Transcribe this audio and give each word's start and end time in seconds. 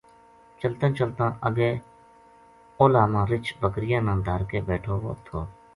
چلتاں 0.61 0.89
چلتاں 0.97 1.29
اگے 1.47 1.69
اُلہا 2.81 3.03
ما 3.13 3.21
رچھ 3.31 3.51
بکریاں 3.61 4.01
نا 4.07 4.13
دھر 4.25 4.41
کے 4.51 4.59
بیٹھو 4.69 4.93
وو 5.01 5.11
تھو 5.25 5.39